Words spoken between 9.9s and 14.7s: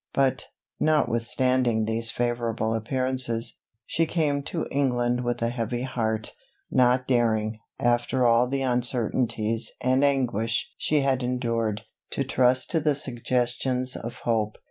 anguish she had endured, to trust to the suggestions of hope.